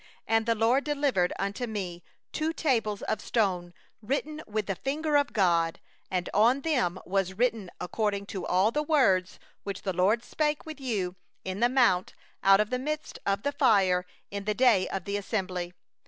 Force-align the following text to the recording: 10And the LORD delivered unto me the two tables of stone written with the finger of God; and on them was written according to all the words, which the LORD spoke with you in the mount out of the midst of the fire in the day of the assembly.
10And 0.27 0.47
the 0.47 0.55
LORD 0.55 0.83
delivered 0.83 1.31
unto 1.37 1.67
me 1.67 2.01
the 2.33 2.37
two 2.39 2.53
tables 2.53 3.03
of 3.03 3.21
stone 3.21 3.71
written 4.01 4.41
with 4.47 4.65
the 4.65 4.73
finger 4.73 5.15
of 5.15 5.31
God; 5.31 5.79
and 6.09 6.27
on 6.33 6.61
them 6.61 6.99
was 7.05 7.35
written 7.35 7.69
according 7.79 8.25
to 8.25 8.43
all 8.47 8.71
the 8.71 8.81
words, 8.81 9.37
which 9.61 9.83
the 9.83 9.93
LORD 9.93 10.23
spoke 10.23 10.65
with 10.65 10.79
you 10.79 11.17
in 11.45 11.59
the 11.59 11.69
mount 11.69 12.15
out 12.43 12.59
of 12.59 12.71
the 12.71 12.79
midst 12.79 13.19
of 13.27 13.43
the 13.43 13.51
fire 13.51 14.07
in 14.31 14.45
the 14.45 14.55
day 14.55 14.87
of 14.89 15.05
the 15.05 15.17
assembly. 15.17 15.71